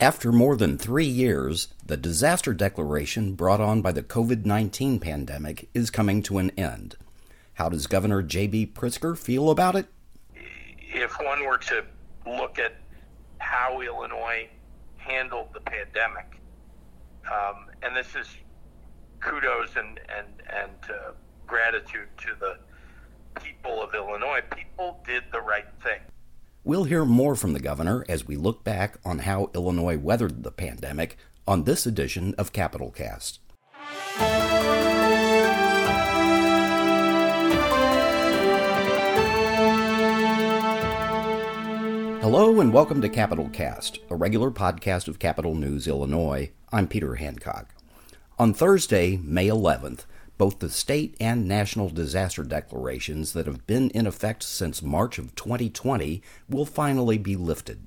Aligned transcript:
After 0.00 0.32
more 0.32 0.56
than 0.56 0.78
three 0.78 1.04
years, 1.04 1.68
the 1.84 1.98
disaster 1.98 2.54
declaration 2.54 3.34
brought 3.34 3.60
on 3.60 3.82
by 3.82 3.92
the 3.92 4.02
COVID 4.02 4.46
19 4.46 4.98
pandemic 4.98 5.68
is 5.74 5.90
coming 5.90 6.22
to 6.22 6.38
an 6.38 6.48
end. 6.52 6.96
How 7.54 7.68
does 7.68 7.86
Governor 7.86 8.22
J.B. 8.22 8.68
Pritzker 8.68 9.16
feel 9.16 9.50
about 9.50 9.76
it? 9.76 9.88
If 10.78 11.12
one 11.22 11.44
were 11.44 11.58
to 11.58 11.84
look 12.24 12.58
at 12.58 12.76
how 13.36 13.82
Illinois 13.82 14.48
handled 14.96 15.48
the 15.52 15.60
pandemic, 15.60 16.40
um, 17.30 17.66
and 17.82 17.94
this 17.94 18.14
is 18.14 18.26
kudos 19.20 19.76
and, 19.76 20.00
and, 20.16 20.28
and 20.48 20.90
uh, 20.90 21.10
gratitude 21.46 22.08
to 22.16 22.28
the 22.40 22.56
people 23.42 23.82
of 23.82 23.94
Illinois, 23.94 24.40
people 24.56 24.98
did 25.04 25.24
the 25.30 25.42
right 25.42 25.68
thing. 25.82 26.00
We'll 26.62 26.84
hear 26.84 27.06
more 27.06 27.36
from 27.36 27.54
the 27.54 27.58
governor 27.58 28.04
as 28.06 28.28
we 28.28 28.36
look 28.36 28.64
back 28.64 28.98
on 29.02 29.20
how 29.20 29.50
Illinois 29.54 29.96
weathered 29.96 30.42
the 30.42 30.50
pandemic 30.50 31.16
on 31.48 31.64
this 31.64 31.86
edition 31.86 32.34
of 32.36 32.52
Capitol 32.52 32.90
Cast. 32.90 33.40
Hello 42.20 42.60
and 42.60 42.74
welcome 42.74 43.00
to 43.00 43.08
Capitol 43.08 43.48
Cast, 43.48 43.98
a 44.10 44.14
regular 44.14 44.50
podcast 44.50 45.08
of 45.08 45.18
Capitol 45.18 45.54
News 45.54 45.88
Illinois. 45.88 46.50
I'm 46.70 46.86
Peter 46.86 47.14
Hancock. 47.14 47.74
On 48.38 48.52
Thursday, 48.52 49.16
May 49.16 49.48
11th, 49.48 50.04
both 50.40 50.60
the 50.60 50.70
state 50.70 51.14
and 51.20 51.46
national 51.46 51.90
disaster 51.90 52.42
declarations 52.42 53.34
that 53.34 53.44
have 53.44 53.66
been 53.66 53.90
in 53.90 54.06
effect 54.06 54.42
since 54.42 54.80
March 54.80 55.18
of 55.18 55.34
2020 55.34 56.22
will 56.48 56.64
finally 56.64 57.18
be 57.18 57.36
lifted. 57.36 57.86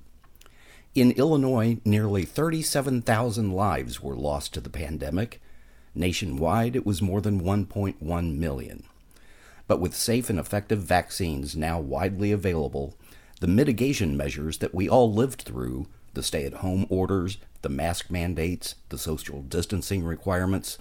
In 0.94 1.13
Illinois, 1.13 1.80
nearly 1.84 2.25
37,000 2.25 3.52
lives 3.52 4.03
were 4.03 4.16
lost 4.16 4.53
to 4.53 4.61
the 4.61 4.69
pandemic. 4.69 5.41
Nationwide, 5.95 6.75
it 6.75 6.86
was 6.86 7.02
more 7.02 7.22
than 7.22 7.41
1.1 7.41 8.38
million. 8.38 8.83
But 9.66 9.80
with 9.80 9.95
safe 9.95 10.30
and 10.30 10.38
effective 10.38 10.83
vaccines 10.83 11.56
now 11.56 11.80
widely 11.80 12.31
available, 12.31 12.94
the 13.41 13.47
mitigation 13.47 14.16
measures 14.16 14.59
that 14.59 14.75
we 14.75 14.88
all 14.88 15.11
lived 15.11 15.41
through 15.41 15.88
the 16.13 16.22
stay 16.22 16.45
at 16.45 16.53
home 16.53 16.85
orders, 16.89 17.39
the 17.63 17.69
mask 17.69 18.11
mandates, 18.11 18.75
the 18.89 19.00
social 19.00 19.41
distancing 19.41 20.03
requirements 20.03 20.78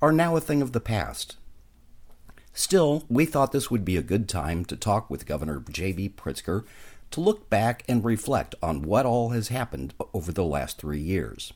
are 0.00 0.12
now 0.12 0.36
a 0.36 0.40
thing 0.40 0.62
of 0.62 0.72
the 0.72 0.80
past. 0.80 1.36
Still, 2.52 3.04
we 3.08 3.24
thought 3.24 3.52
this 3.52 3.70
would 3.70 3.84
be 3.84 3.96
a 3.96 4.02
good 4.02 4.28
time 4.28 4.64
to 4.66 4.76
talk 4.76 5.10
with 5.10 5.26
Governor 5.26 5.62
J.B. 5.70 6.10
Pritzker 6.10 6.64
to 7.10 7.20
look 7.20 7.48
back 7.50 7.84
and 7.88 8.04
reflect 8.04 8.54
on 8.62 8.82
what 8.82 9.06
all 9.06 9.30
has 9.30 9.48
happened 9.48 9.94
over 10.12 10.30
the 10.30 10.44
last 10.44 10.78
three 10.78 11.00
years. 11.00 11.52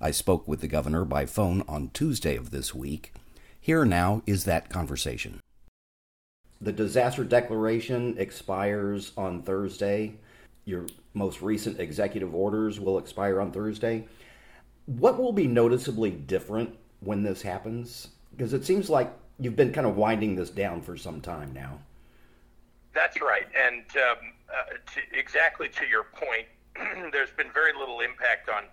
I 0.00 0.12
spoke 0.12 0.46
with 0.46 0.60
the 0.60 0.68
governor 0.68 1.04
by 1.04 1.26
phone 1.26 1.62
on 1.66 1.90
Tuesday 1.92 2.36
of 2.36 2.50
this 2.50 2.74
week. 2.74 3.12
Here 3.60 3.84
now 3.84 4.22
is 4.26 4.44
that 4.44 4.70
conversation. 4.70 5.40
The 6.60 6.72
disaster 6.72 7.24
declaration 7.24 8.16
expires 8.18 9.12
on 9.16 9.42
Thursday. 9.42 10.14
Your 10.64 10.86
most 11.14 11.42
recent 11.42 11.80
executive 11.80 12.34
orders 12.34 12.78
will 12.78 12.98
expire 12.98 13.40
on 13.40 13.50
Thursday. 13.50 14.06
What 14.86 15.18
will 15.18 15.32
be 15.32 15.46
noticeably 15.46 16.10
different 16.10 16.76
when 17.00 17.22
this 17.22 17.42
happens? 17.42 18.08
Because 18.32 18.52
it 18.52 18.64
seems 18.64 18.90
like 18.90 19.12
you've 19.38 19.56
been 19.56 19.72
kind 19.72 19.86
of 19.86 19.96
winding 19.96 20.36
this 20.36 20.50
down 20.50 20.82
for 20.82 20.96
some 20.96 21.20
time 21.20 21.52
now. 21.52 21.78
That's 22.94 23.20
right. 23.20 23.46
And 23.56 23.84
um, 23.96 24.32
uh, 24.48 24.92
to, 24.94 25.18
exactly 25.18 25.68
to 25.68 25.86
your 25.86 26.04
point, 26.04 26.46
there's 27.12 27.30
been 27.30 27.52
very 27.52 27.72
little 27.78 28.00
impact 28.00 28.48
on 28.48 28.64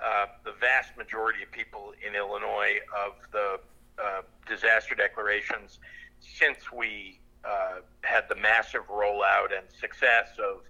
uh, 0.00 0.26
the 0.44 0.52
vast 0.60 0.96
majority 0.96 1.42
of 1.42 1.50
people 1.50 1.92
in 2.06 2.14
Illinois 2.14 2.78
of 2.96 3.14
the 3.32 3.60
uh, 4.02 4.22
disaster 4.46 4.94
declarations 4.94 5.80
since 6.20 6.72
we 6.72 7.20
uh, 7.44 7.80
had 8.02 8.24
the 8.28 8.34
massive 8.36 8.82
rollout 8.88 9.56
and 9.56 9.66
success 9.80 10.28
of 10.38 10.62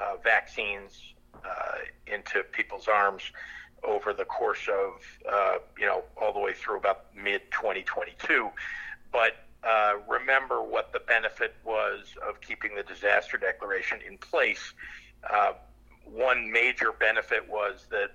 uh, 0.00 0.16
vaccines 0.22 1.14
uh, 1.44 1.78
into 2.06 2.42
people's 2.52 2.88
arms 2.88 3.22
over 3.86 4.12
the 4.12 4.24
course 4.24 4.68
of 4.68 5.02
uh, 5.30 5.58
you 5.78 5.86
know 5.86 6.02
all 6.20 6.32
the 6.32 6.38
way 6.38 6.52
through 6.52 6.78
about 6.78 7.06
mid 7.14 7.42
2022. 7.52 8.50
But 9.12 9.36
uh, 9.62 9.94
remember 10.08 10.62
what 10.62 10.92
the 10.92 11.00
benefit 11.00 11.54
was 11.64 12.14
of 12.26 12.40
keeping 12.40 12.74
the 12.74 12.82
disaster 12.82 13.36
declaration 13.38 13.98
in 14.06 14.18
place. 14.18 14.74
Uh, 15.28 15.52
one 16.04 16.50
major 16.52 16.92
benefit 16.92 17.48
was 17.48 17.86
that 17.90 18.10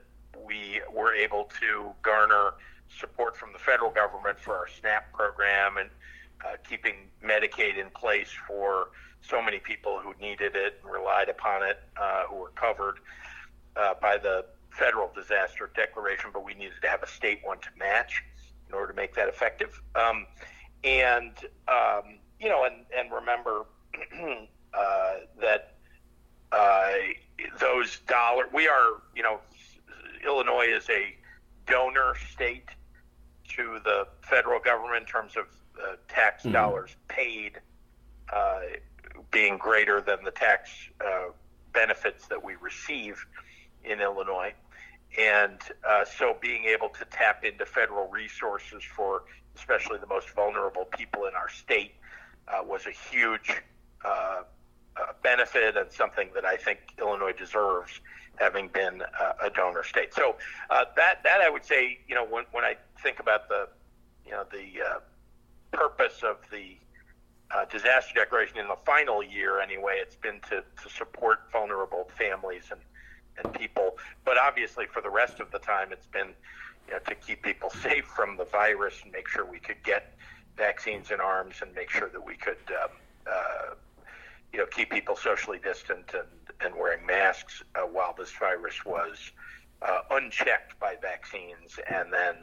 we 0.46 0.82
were 0.94 1.14
able 1.14 1.50
to 1.60 1.92
garner 2.02 2.54
support 3.00 3.36
from 3.36 3.52
the 3.54 3.60
federal 3.60 3.90
government 3.90 4.40
for 4.40 4.56
our 4.56 4.68
SNAP 4.68 5.12
program 5.14 5.78
and 5.78 5.90
uh, 6.46 6.56
keeping 6.68 6.96
Medicaid 7.24 7.78
in 7.78 7.90
place 7.90 8.30
for 8.48 8.90
so 9.22 9.42
many 9.42 9.60
people 9.60 10.00
who 10.00 10.14
needed 10.22 10.56
it 10.56 10.80
and 10.84 10.92
relied 10.92 11.30
upon 11.30 11.64
it, 11.64 11.80
uh, 11.98 12.24
who 12.24 12.36
were 12.36 12.52
covered 12.52 13.00
uh, 13.76 13.94
by 14.02 14.18
the 14.18 14.46
federal 14.72 15.10
disaster 15.14 15.70
declaration, 15.76 16.30
but 16.34 16.44
we 16.44 16.54
needed 16.54 16.82
to 16.82 16.88
have 16.88 17.04
a 17.04 17.08
state 17.08 17.40
one 17.44 17.60
to 17.60 17.70
match 17.78 18.24
in 18.68 18.76
order 18.76 18.92
to 18.92 18.96
make 18.96 19.16
that 19.16 19.28
effective. 19.28 19.82
Um, 19.96 20.26
and 20.84 21.34
um, 21.68 22.20
you 22.40 22.50
know, 22.50 22.66
and 22.66 22.86
and 22.96 23.12
remember 23.12 23.66
uh, 24.74 25.14
that 25.42 25.76
uh, 26.52 26.92
those 27.60 28.00
dollar 28.08 28.46
we 28.54 28.68
are 28.68 29.02
you 29.16 29.24
know 29.24 29.40
Illinois 30.26 30.68
is 30.68 30.90
a 30.90 31.16
donor 31.68 32.14
state 32.32 32.70
to 33.50 33.80
the 33.84 34.08
federal 34.22 34.60
government 34.60 35.02
in 35.02 35.08
terms 35.08 35.36
of 35.36 35.46
uh, 35.82 35.96
tax 36.08 36.44
mm-hmm. 36.44 36.54
dollars 36.54 36.96
paid 37.08 37.60
uh, 38.34 38.60
being 39.32 39.58
greater 39.58 40.02
than 40.02 40.24
the 40.24 40.32
tax 40.32 40.70
uh, 41.06 41.26
benefits 41.74 42.28
that 42.28 42.44
we 42.44 42.56
receive 42.56 43.26
in 43.84 44.02
Illinois. 44.02 44.54
And 45.18 45.60
uh, 45.88 46.06
so 46.06 46.38
being 46.40 46.66
able 46.66 46.90
to 46.90 47.06
tap 47.06 47.44
into 47.44 47.66
federal 47.66 48.08
resources 48.10 48.84
for 48.84 49.24
especially 49.56 49.98
the 49.98 50.08
most 50.08 50.30
vulnerable 50.32 50.86
people 50.86 51.26
in 51.26 51.34
our 51.34 51.50
state 51.50 51.94
uh, 52.48 52.64
was 52.64 52.86
a 52.86 52.92
huge 52.92 53.52
uh, 54.06 54.44
uh 54.96 55.14
benefit 55.22 55.76
and 55.76 55.92
something 55.92 56.30
that 56.34 56.46
I 56.46 56.56
think 56.56 56.80
Illinois 56.98 57.34
deserves, 57.34 58.00
having 58.38 58.70
been 58.70 59.04
a 59.44 59.50
donor 59.50 59.84
state. 59.84 60.14
So 60.14 60.36
uh, 60.70 60.86
that 60.96 61.24
that 61.24 61.42
I 61.42 61.50
would 61.50 61.66
say, 61.66 62.00
you 62.08 62.16
know, 62.16 62.26
when, 62.26 62.46
when 62.52 62.64
I 62.64 62.78
think 63.04 63.20
about 63.20 63.50
the, 63.50 63.68
you 64.26 64.32
know, 64.32 64.46
the 64.50 64.82
uh, 64.82 65.00
purpose 65.72 66.24
of 66.24 66.38
the 66.52 66.78
disaster 67.72 68.14
declaration 68.16 68.58
in 68.58 68.68
the 68.68 68.78
final 68.86 69.22
year, 69.22 69.60
anyway, 69.60 69.98
it's 70.00 70.16
been 70.16 70.40
to, 70.50 70.64
to 70.82 70.90
support 70.90 71.40
vulnerable 71.52 72.10
families 72.18 72.64
and 72.72 72.80
and 73.44 73.54
people. 73.54 73.98
But 74.26 74.38
obviously, 74.38 74.86
for 74.86 75.02
the 75.02 75.10
rest 75.10 75.40
of 75.40 75.52
the 75.52 75.60
time, 75.60 75.92
it's 75.92 76.08
been 76.08 76.34
you 76.88 76.94
know, 76.94 77.00
to 77.08 77.16
keep 77.16 77.44
people 77.44 77.70
safe 77.84 78.06
from 78.06 78.38
the 78.38 78.46
virus 78.46 78.96
and 79.04 79.12
make 79.12 79.28
sure 79.28 79.46
we 79.46 79.60
could 79.60 79.82
get 79.84 80.14
vaccines 80.58 81.12
in 81.12 81.20
arms 81.20 81.56
and 81.62 81.74
make 81.74 81.90
sure 81.90 82.10
that 82.10 82.24
we 82.24 82.36
could, 82.36 82.58
um, 82.84 82.90
uh, 83.28 83.74
you 84.52 84.60
know, 84.60 84.66
keep 84.66 84.90
people 84.90 85.16
socially 85.16 85.60
distant 85.64 86.12
and, 86.14 86.28
and 86.62 86.76
wearing 86.76 87.06
masks 87.06 87.64
uh, 87.76 87.82
while 87.82 88.14
this 88.18 88.32
virus 88.32 88.84
was 88.86 89.32
uh, 89.82 90.02
unchecked 90.12 90.78
by 90.80 90.96
vaccines 91.02 91.80
and 91.90 92.12
then 92.12 92.36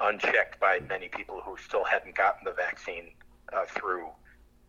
unchecked 0.00 0.58
by 0.60 0.80
many 0.88 1.08
people 1.08 1.40
who 1.44 1.56
still 1.56 1.84
hadn't 1.84 2.14
gotten 2.14 2.44
the 2.44 2.52
vaccine 2.52 3.10
uh, 3.52 3.64
through, 3.68 4.06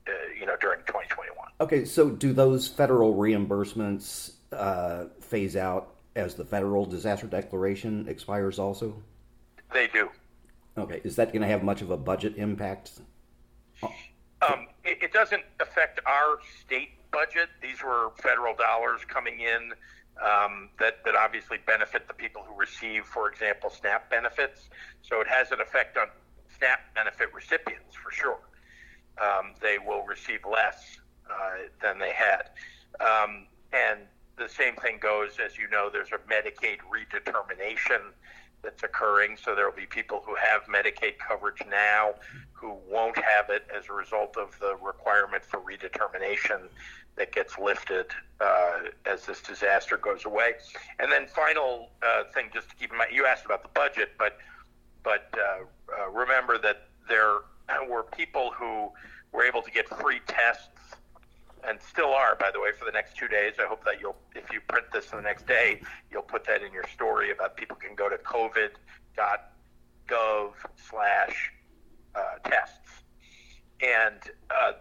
uh, 0.08 0.12
you 0.40 0.46
know, 0.46 0.56
during 0.60 0.80
2021. 0.82 1.36
Okay, 1.62 1.86
so 1.86 2.10
do 2.10 2.34
those 2.34 2.68
federal 2.68 3.16
reimbursements 3.16 4.34
uh, 4.52 5.06
phase 5.20 5.56
out 5.56 5.96
as 6.16 6.36
the 6.36 6.46
federal 6.46 6.86
disaster 6.86 7.28
declaration 7.28 8.08
expires 8.08 8.60
also? 8.60 8.96
They 9.74 9.88
do. 9.88 10.10
Okay. 10.78 11.02
Is 11.04 11.16
that 11.16 11.32
going 11.32 11.42
to 11.42 11.48
have 11.48 11.64
much 11.64 11.82
of 11.82 11.92
a 11.92 11.98
budget 11.98 12.38
impact? 12.38 13.00
Um, 13.84 14.68
it, 14.84 15.00
it, 15.02 15.14
doesn't 15.14 15.44
affect 15.60 16.00
our 16.06 16.38
state 16.62 16.90
budget. 17.12 17.50
These 17.62 17.84
were 17.84 18.12
federal 18.18 18.56
dollars 18.56 19.02
coming 19.08 19.40
in 19.40 19.74
um, 20.24 20.70
that, 20.80 21.04
that 21.06 21.16
obviously 21.16 21.58
benefit 21.66 22.08
the 22.08 22.14
people 22.14 22.44
who 22.48 22.56
receive, 22.60 23.06
for 23.06 23.30
example, 23.30 23.70
SNAP 23.70 24.10
benefits. 24.10 24.70
So 25.02 25.22
it 25.22 25.28
has 25.28 25.52
an 25.52 25.62
effect 25.62 25.98
on 25.98 26.08
SNAP 26.58 26.80
benefit 26.96 27.34
recipients 27.34 27.96
for 27.96 28.12
sure. 28.12 28.40
Um, 29.22 29.54
they 29.62 29.78
will 29.80 30.04
receive 30.06 30.40
less 30.52 31.00
uh, 31.30 31.68
than 31.82 31.98
they 31.98 32.14
had. 32.14 32.50
Um, 33.00 33.48
and 33.74 34.02
the 34.38 34.48
same 34.48 34.76
thing 34.76 34.98
goes, 35.00 35.38
as 35.44 35.58
you 35.58 35.68
know, 35.70 35.90
there's 35.92 36.12
a 36.12 36.20
Medicaid 36.32 36.78
redetermination 36.88 38.12
that's 38.64 38.84
occurring. 38.84 39.38
So 39.42 39.56
there 39.56 39.66
will 39.66 39.76
be 39.76 39.86
people 39.86 40.24
who 40.26 40.36
have 40.36 40.64
Medicaid 40.64 41.18
coverage 41.18 41.62
now 41.70 42.14
who 42.54 42.76
won't 42.90 43.18
have 43.18 43.50
it 43.50 43.68
as 43.76 43.86
a 43.90 43.94
result 43.94 44.38
of 44.38 44.58
the 44.60 44.76
requirement 44.82 45.44
for 45.46 45.60
redetermination 45.60 46.68
that 47.16 47.32
gets 47.32 47.58
lifted 47.58 48.08
uh, 48.40 48.80
as 49.06 49.26
this 49.26 49.42
disaster 49.42 49.98
goes 49.98 50.26
away. 50.26 50.54
And 51.00 51.12
then 51.12 51.28
final 51.28 51.90
uh, 52.04 52.24
thing, 52.34 52.50
just 52.54 52.70
to 52.70 52.76
keep 52.76 52.92
in 52.92 52.98
mind, 52.98 53.12
you 53.12 53.26
asked 53.26 53.46
about 53.46 53.64
the 53.64 53.70
budget, 53.70 54.12
but 54.18 54.38
but 55.04 55.34
uh, 55.38 55.64
uh 55.96 56.10
remember 56.10 56.58
that 56.58 56.88
there 57.08 57.38
were 57.88 58.04
people 58.04 58.52
who 58.52 58.90
were 59.32 59.44
able 59.44 59.62
to 59.62 59.72
get 59.72 59.88
free 59.88 60.20
tests 60.28 60.68
and 61.68 61.80
still 61.82 62.14
are, 62.14 62.36
by 62.36 62.52
the 62.52 62.60
way, 62.60 62.72
for 62.78 62.86
the 62.86 62.92
next 62.92 63.16
two 63.18 63.28
days. 63.28 63.54
I 63.60 63.66
hope 63.66 63.84
that 63.86 64.00
you'll, 64.00 64.18
if 64.36 64.52
you 64.52 64.62
print 64.68 64.88
this 64.92 65.08
the 65.08 65.22
next 65.22 65.48
day, 65.48 65.82
you'll 66.12 66.22
put 66.22 66.46
that 66.46 66.62
in 66.62 66.72
your 66.74 66.88
story 66.94 67.32
about 67.32 67.56
people 67.58 67.76
can 67.76 67.96
go 67.96 68.10
to 68.10 68.18
covid.gov 68.18 68.74
slash 70.76 71.52
uh, 72.16 72.22
tests 72.50 73.04
and 73.82 74.32
uh, 74.50 74.74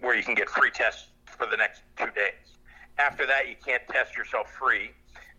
where 0.00 0.14
you 0.14 0.22
can 0.22 0.34
get 0.34 0.48
free 0.48 0.70
tests 0.70 1.08
for 1.26 1.46
the 1.46 1.56
next 1.56 1.82
two 1.96 2.10
days. 2.14 2.58
After 2.98 3.26
that, 3.26 3.48
you 3.48 3.54
can't 3.64 3.82
test 3.88 4.16
yourself 4.16 4.50
free. 4.58 4.90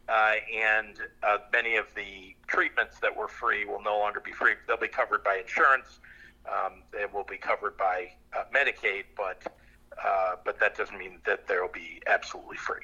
Uh, 0.07 0.33
and 0.55 0.97
uh, 1.21 1.37
many 1.53 1.75
of 1.75 1.85
the 1.95 2.35
treatments 2.47 2.99
that 2.99 3.15
were 3.15 3.27
free 3.27 3.63
will 3.65 3.81
no 3.81 3.97
longer 3.99 4.19
be 4.19 4.31
free. 4.31 4.53
They'll 4.67 4.77
be 4.77 4.87
covered 4.87 5.23
by 5.23 5.37
insurance. 5.37 5.99
Um, 6.47 6.81
they 6.91 7.05
will 7.13 7.25
be 7.25 7.37
covered 7.37 7.77
by 7.77 8.13
uh, 8.35 8.43
Medicaid, 8.53 9.03
but 9.15 9.58
uh, 10.05 10.35
but 10.45 10.59
that 10.59 10.75
doesn't 10.77 10.97
mean 10.97 11.19
that 11.25 11.47
they'll 11.47 11.71
be 11.71 12.01
absolutely 12.07 12.57
free. 12.57 12.83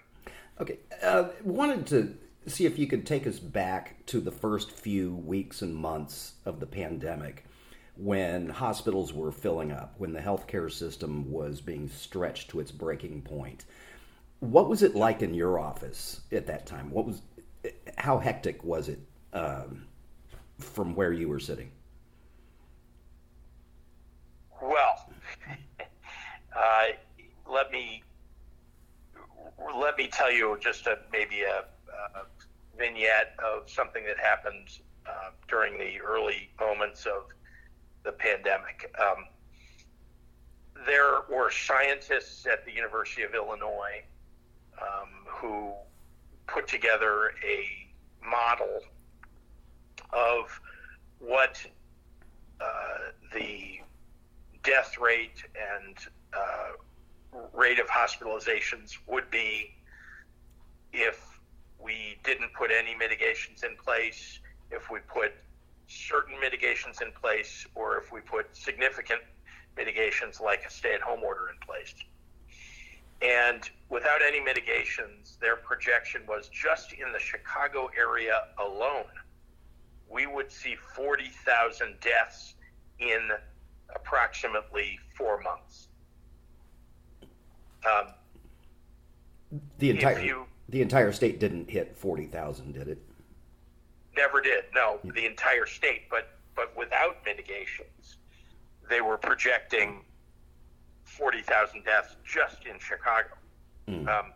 Okay, 0.59 0.79
uh, 1.03 1.25
wanted 1.44 1.85
to 1.88 2.17
see 2.47 2.65
if 2.65 2.77
you 2.77 2.88
could 2.88 3.06
take 3.06 3.27
us 3.27 3.39
back 3.39 4.06
to 4.06 4.19
the 4.19 4.31
first 4.31 4.71
few 4.71 5.15
weeks 5.15 5.62
and 5.62 5.75
months 5.75 6.33
of 6.45 6.59
the 6.59 6.65
pandemic 6.65 7.45
when 7.97 8.50
hospitals 8.50 9.13
were 9.13 9.31
filling 9.31 9.71
up, 9.71 9.95
when 9.97 10.13
the 10.13 10.19
healthcare 10.19 10.71
system 10.71 11.31
was 11.31 11.62
being 11.62 11.89
stretched 11.89 12.50
to 12.50 12.59
its 12.59 12.71
breaking 12.71 13.21
point. 13.21 13.65
What 14.39 14.69
was 14.69 14.83
it 14.83 14.95
like 14.95 15.21
in 15.21 15.33
your 15.33 15.59
office 15.59 16.21
at 16.31 16.47
that 16.47 16.65
time? 16.65 16.91
What 16.91 17.06
was 17.06 17.21
how 17.97 18.19
hectic 18.19 18.63
was 18.63 18.89
it 18.89 19.00
um, 19.33 19.85
from 20.59 20.94
where 20.94 21.13
you 21.13 21.29
were 21.29 21.39
sitting? 21.39 21.71
Well, 24.62 25.09
uh, 26.56 26.85
let 27.56 27.72
me 27.72 28.04
let 29.80 29.98
me 29.98 30.07
tell 30.07 30.31
you 30.31 30.57
just 30.62 30.86
a, 30.88 30.98
maybe 31.12 31.44
a, 31.44 31.63
a 32.19 32.25
vignette 32.78 33.34
of 33.40 33.69
something 33.69 34.04
that 34.06 34.19
happened 34.19 34.68
uh, 35.07 35.30
during 35.48 35.78
the 35.78 36.02
early 36.02 36.50
moments 36.60 37.06
of 37.06 37.24
the 38.04 38.12
pandemic. 38.12 38.94
Um, 39.00 39.25
there 40.86 41.22
were 41.30 41.50
scientists 41.50 42.46
at 42.46 42.66
the 42.66 42.74
University 42.74 43.24
of 43.24 43.34
Illinois 43.34 44.04
um, 44.81 45.10
who 45.25 45.72
put 46.48 46.68
together 46.68 47.31
a 47.48 48.30
model 48.30 48.81
of 50.12 50.60
what 51.19 51.66
uh, 52.60 52.66
the 53.34 53.80
death 54.63 54.98
rate 55.00 55.44
and 55.56 55.96
uh, 56.34 56.72
rate 57.54 57.80
of 57.80 57.88
hospitalizations 57.88 58.98
would 59.08 59.30
be 59.30 59.76
if 60.94 61.40
we 61.80 62.18
didn't 62.24 62.54
put 62.54 62.72
any 62.72 62.96
mitigations 62.96 63.64
in 63.64 63.76
place, 63.76 64.40
if 64.72 64.90
we 64.90 65.00
put 65.00 65.34
certain 65.88 66.40
mitigations 66.40 67.02
in 67.02 67.12
place, 67.12 67.68
or 67.76 67.98
if 67.98 68.12
we 68.12 68.22
put 68.22 68.56
significant 68.56 69.22
mitigations 69.78 70.40
like 70.40 70.64
a 70.66 70.72
stay 70.72 70.94
at 70.94 71.02
home 71.02 71.22
order 71.24 71.50
in 71.50 71.58
place. 71.66 71.94
And 73.22 73.70
without 73.90 74.22
any 74.26 74.40
mitigations, 74.40 75.38
their 75.40 75.56
projection 75.56 76.22
was 76.28 76.50
just 76.50 76.94
in 76.94 77.12
the 77.12 77.20
Chicago 77.20 77.90
area 77.98 78.48
alone, 78.60 79.06
we 80.10 80.28
would 80.28 80.52
see 80.52 80.76
40,000 80.96 82.00
deaths 82.00 82.56
in 83.00 83.30
approximately 83.94 85.00
four 85.18 85.42
months. 85.42 85.88
Um, 87.86 89.60
the 89.78 89.90
entire 89.90 90.20
you, 90.20 90.46
the 90.70 90.82
entire 90.82 91.12
state 91.12 91.40
didn't 91.40 91.70
hit 91.70 91.96
40,000, 91.96 92.74
did 92.74 92.88
it? 92.88 92.98
Never 94.16 94.42
did. 94.42 94.66
No, 94.74 95.00
the 95.04 95.26
entire 95.26 95.66
state, 95.66 96.10
but 96.10 96.30
but 96.56 96.76
without 96.78 97.18
mitigations, 97.26 98.18
they 98.90 99.02
were 99.02 99.18
projecting 99.18 100.02
forty 101.04 101.42
thousand 101.42 101.84
deaths 101.84 102.16
just 102.24 102.66
in 102.66 102.80
Chicago, 102.80 103.30
mm. 103.90 104.08
um, 104.08 104.32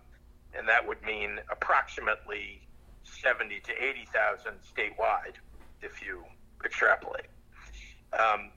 and 0.54 0.68
that 0.68 0.86
would 0.86 1.02
mean 1.04 1.40
approximately 1.50 2.62
seventy 3.04 3.62
to 3.62 3.72
eighty 3.82 4.06
thousand 4.14 4.56
statewide 4.64 5.36
if 5.82 6.06
you 6.06 6.24
extrapolate. 6.66 7.28
Um, 8.12 8.52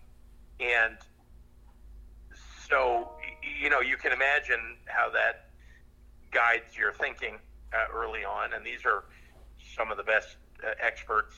and 0.59 0.97
so, 2.69 3.11
you 3.61 3.69
know, 3.71 3.81
you 3.81 3.97
can 3.97 4.13
imagine 4.13 4.77
how 4.87 5.11
that 5.11 5.49
guides 6.31 6.77
your 6.77 6.93
thinking 6.93 7.39
uh, 7.73 7.87
early 7.95 8.25
on, 8.25 8.53
and 8.53 8.65
these 8.65 8.85
are 8.85 9.05
some 9.77 9.91
of 9.91 9.97
the 9.97 10.03
best 10.03 10.37
uh, 10.65 10.71
experts, 10.81 11.37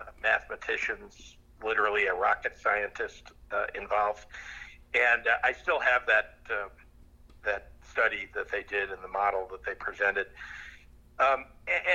uh, 0.00 0.04
mathematicians, 0.22 1.36
literally 1.64 2.06
a 2.06 2.14
rocket 2.14 2.58
scientist 2.58 3.32
uh, 3.52 3.66
involved. 3.74 4.26
And 4.94 5.22
I 5.44 5.52
still 5.52 5.80
have 5.80 6.02
that 6.06 6.38
that 7.44 7.70
study 7.88 8.28
that 8.34 8.50
they 8.50 8.62
did 8.62 8.90
and 8.90 9.02
the 9.02 9.08
model 9.08 9.48
that 9.50 9.64
they 9.64 9.74
presented. 9.74 10.26
Um, 11.18 11.46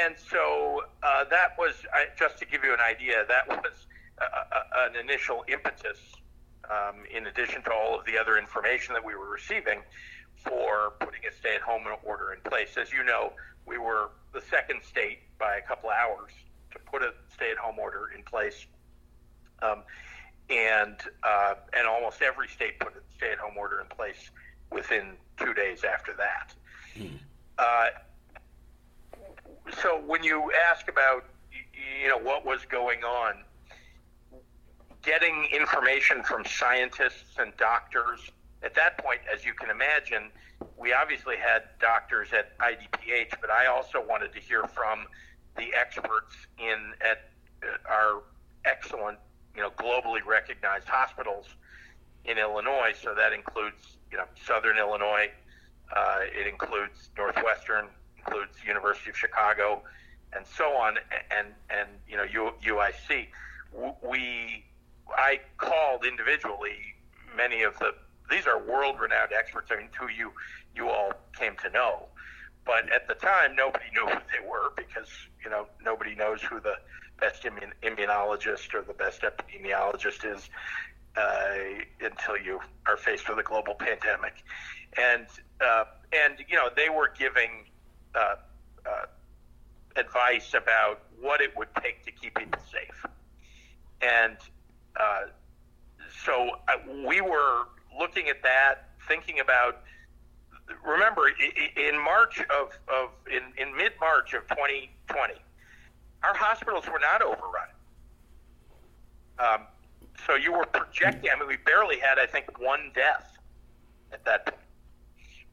and 0.03 0.15
so 0.17 0.81
uh, 1.03 1.25
that 1.29 1.57
was, 1.59 1.75
just 2.17 2.39
to 2.39 2.45
give 2.45 2.63
you 2.63 2.73
an 2.73 2.79
idea, 2.79 3.25
that 3.27 3.47
was 3.47 3.85
a, 4.17 4.23
a, 4.23 4.89
an 4.89 4.95
initial 4.95 5.43
impetus, 5.47 5.99
um, 6.69 7.03
in 7.13 7.27
addition 7.27 7.63
to 7.63 7.71
all 7.71 7.99
of 7.99 8.05
the 8.05 8.17
other 8.17 8.37
information 8.37 8.93
that 8.93 9.03
we 9.03 9.15
were 9.15 9.29
receiving, 9.29 9.81
for 10.43 10.93
putting 10.99 11.21
a 11.29 11.33
stay 11.33 11.55
at 11.55 11.61
home 11.61 11.83
order 12.03 12.33
in 12.33 12.41
place. 12.49 12.77
As 12.77 12.91
you 12.91 13.03
know, 13.03 13.33
we 13.65 13.77
were 13.77 14.09
the 14.33 14.41
second 14.49 14.81
state 14.83 15.19
by 15.37 15.57
a 15.57 15.61
couple 15.61 15.89
hours 15.89 16.31
to 16.71 16.79
put 16.79 17.01
a 17.01 17.13
stay-at-home 17.33 17.79
order 17.79 18.11
in 18.15 18.23
place, 18.23 18.65
um, 19.61 19.83
and 20.49 20.97
uh, 21.23 21.55
and 21.73 21.87
almost 21.87 22.21
every 22.21 22.47
state 22.47 22.79
put 22.79 22.93
a 22.93 23.15
stay-at-home 23.15 23.57
order 23.57 23.79
in 23.81 23.87
place 23.87 24.31
within 24.71 25.13
two 25.37 25.53
days 25.53 25.83
after 25.83 26.13
that. 26.13 26.53
Hmm. 26.97 27.15
Uh, 27.57 27.87
so 29.81 30.01
when 30.05 30.23
you 30.23 30.51
ask 30.69 30.87
about 30.87 31.25
you 32.01 32.07
know 32.07 32.17
what 32.17 32.45
was 32.45 32.61
going 32.69 33.03
on, 33.03 33.43
getting 35.01 35.47
information 35.51 36.23
from 36.23 36.45
scientists 36.45 37.37
and 37.39 37.55
doctors 37.57 38.31
at 38.63 38.75
that 38.75 38.97
point, 38.97 39.21
as 39.33 39.43
you 39.43 39.53
can 39.53 39.69
imagine, 39.69 40.29
we 40.77 40.93
obviously 40.93 41.35
had 41.35 41.63
doctors 41.79 42.29
at 42.33 42.57
IDPH, 42.59 43.41
but 43.41 43.49
I 43.49 43.65
also 43.67 44.03
wanted 44.07 44.33
to 44.33 44.39
hear 44.39 44.65
from 44.67 45.05
the 45.57 45.69
experts 45.73 46.35
in 46.59 46.93
at 47.01 47.29
uh, 47.63 47.89
our 47.89 48.21
excellent, 48.65 49.17
you 49.55 49.61
know, 49.61 49.71
globally 49.71 50.23
recognized 50.25 50.87
hospitals 50.87 51.47
in 52.25 52.37
Illinois. 52.37 52.93
So 53.01 53.15
that 53.15 53.33
includes, 53.33 53.97
you 54.11 54.17
know, 54.17 54.25
Southern 54.45 54.77
Illinois. 54.77 55.29
Uh, 55.95 56.19
it 56.21 56.47
includes 56.47 57.09
Northwestern, 57.17 57.87
includes 58.17 58.51
University 58.65 59.09
of 59.09 59.17
Chicago, 59.17 59.81
and 60.33 60.45
so 60.45 60.65
on, 60.73 60.97
and 61.35 61.47
and 61.69 61.89
you 62.07 62.15
know, 62.15 62.23
U, 62.23 62.51
UIC. 62.63 63.27
We, 64.03 64.63
I 65.09 65.39
called 65.57 66.05
individually 66.05 66.77
many 67.35 67.63
of 67.63 67.77
the. 67.79 67.91
These 68.29 68.47
are 68.47 68.57
world-renowned 68.57 69.33
experts. 69.37 69.71
I 69.71 69.77
mean, 69.77 69.89
who 69.99 70.07
you 70.07 70.31
you 70.75 70.89
all 70.89 71.13
came 71.37 71.55
to 71.63 71.69
know. 71.69 72.07
But 72.65 72.91
at 72.93 73.07
the 73.07 73.15
time, 73.15 73.55
nobody 73.55 73.85
knew 73.93 74.05
who 74.05 74.19
they 74.31 74.47
were 74.47 74.71
because 74.75 75.09
you 75.43 75.49
know 75.49 75.67
nobody 75.83 76.15
knows 76.15 76.41
who 76.41 76.59
the 76.59 76.75
best 77.19 77.43
immun- 77.43 77.73
immunologist 77.83 78.73
or 78.73 78.81
the 78.81 78.93
best 78.93 79.21
epidemiologist 79.21 80.25
is 80.25 80.49
uh, 81.15 81.55
until 82.01 82.37
you 82.37 82.59
are 82.87 82.97
faced 82.97 83.27
with 83.29 83.39
a 83.39 83.43
global 83.43 83.73
pandemic, 83.73 84.43
and 84.97 85.25
uh, 85.59 85.85
and 86.13 86.35
you 86.47 86.55
know 86.55 86.69
they 86.75 86.89
were 86.89 87.11
giving 87.17 87.65
uh, 88.15 88.35
uh 88.85 89.05
advice 89.95 90.53
about 90.53 91.01
what 91.19 91.41
it 91.41 91.55
would 91.57 91.67
take 91.81 92.03
to 92.05 92.11
keep 92.11 92.35
people 92.35 92.61
safe, 92.71 93.05
and 94.01 94.37
uh, 94.99 95.21
so 96.25 96.51
uh, 96.67 96.73
we 97.07 97.21
were 97.21 97.67
looking 97.99 98.27
at 98.29 98.41
that, 98.43 98.89
thinking 99.07 99.39
about 99.39 99.83
remember, 100.85 101.23
in 101.75 102.01
March 102.01 102.39
of, 102.41 102.71
of 102.87 103.09
in, 103.27 103.41
in 103.57 103.75
mid 103.75 103.93
March 103.99 104.33
of 104.33 104.47
2020, 104.49 105.33
our 106.23 106.35
hospitals 106.35 106.85
were 106.87 106.99
not 106.99 107.21
overrun. 107.21 107.67
Um, 109.39 109.67
so 110.27 110.35
you 110.35 110.51
were 110.51 110.65
projecting. 110.65 111.31
I 111.35 111.39
mean, 111.39 111.47
we 111.47 111.57
barely 111.65 111.99
had, 111.99 112.19
I 112.19 112.27
think, 112.27 112.59
one 112.59 112.91
death 112.93 113.37
at 114.13 114.23
that 114.25 114.45
point. 114.45 114.61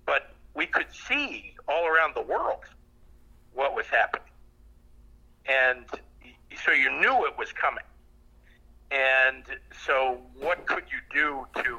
But 0.05 0.35
we 0.55 0.67
could 0.67 0.93
see 0.93 1.55
all 1.69 1.87
around 1.87 2.15
the 2.15 2.23
world 2.23 2.65
what 3.55 3.75
was 3.75 3.87
happening. 3.87 4.25
And 5.47 5.87
so 6.65 6.73
you 6.73 6.91
knew 7.01 7.25
it 7.27 7.39
was 7.39 7.53
coming. 7.53 7.85
And 8.91 9.45
so, 9.87 10.19
what 10.39 10.67
could 10.67 10.85
you 10.91 11.01
do 11.13 11.47
to 11.63 11.79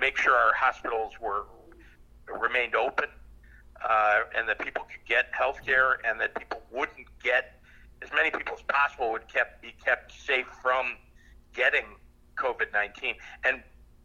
make 0.00 0.16
sure 0.16 0.34
our 0.34 0.52
hospitals 0.52 1.12
were 1.20 1.44
remained 2.40 2.74
open, 2.74 3.06
uh, 3.88 4.20
and 4.36 4.48
that 4.48 4.58
people 4.58 4.82
could 4.82 5.06
get 5.06 5.26
health 5.32 5.60
care, 5.64 5.98
and 6.04 6.20
that 6.20 6.34
people 6.34 6.60
wouldn't 6.72 7.06
get 7.22 7.60
as 8.02 8.08
many 8.12 8.30
people 8.30 8.54
as 8.54 8.62
possible 8.62 9.12
would 9.12 9.28
kept 9.28 9.62
be 9.62 9.74
kept 9.84 10.12
safe 10.12 10.46
from 10.60 10.96
getting 11.54 11.84
COVID 12.36 12.72
nineteen. 12.72 13.14
And 13.44 13.62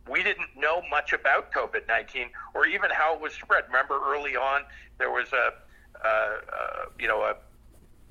we 0.10 0.22
didn't 0.22 0.50
know 0.56 0.82
much 0.92 1.14
about 1.14 1.52
COVID 1.52 1.88
nineteen 1.88 2.30
or 2.54 2.68
even 2.68 2.92
how 2.92 3.16
it 3.16 3.22
was 3.22 3.34
spread. 3.34 3.64
Remember, 3.68 4.00
early 4.06 4.36
on 4.36 4.62
there 5.00 5.10
was 5.10 5.30
a 5.34 5.54
uh, 6.06 6.08
uh, 6.08 6.86
you 7.00 7.08
know 7.08 7.22
a 7.22 7.36